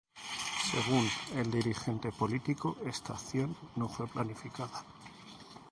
Según 0.71 1.07
el 1.37 1.51
dirigente 1.51 2.11
político 2.11 2.75
esta 2.87 3.13
acción 3.13 3.55
no 3.75 3.87
fue 3.87 4.07
planificada. 4.07 4.83